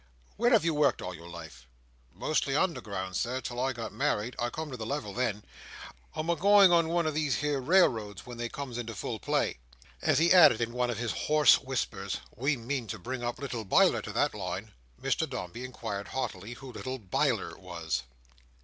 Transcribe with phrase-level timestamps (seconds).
[0.35, 1.67] "Where have you worked all your life?"
[2.11, 4.35] "Mostly underground, Sir, "till I got married.
[4.39, 5.43] I come to the level then.
[6.15, 9.59] I'm a going on one of these here railroads when they comes into full play."
[10.01, 13.63] As he added in one of his hoarse whispers, "We means to bring up little
[13.63, 18.01] Biler to that line," Mr Dombey inquired haughtily who little Biler was.